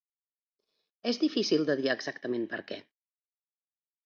[1.11, 2.79] És difícil de dir exactament per què.